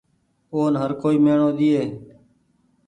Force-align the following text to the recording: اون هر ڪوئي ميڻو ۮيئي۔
اون 0.53 0.71
هر 0.81 0.91
ڪوئي 1.01 1.17
ميڻو 1.25 1.49
ۮيئي۔ 1.57 1.83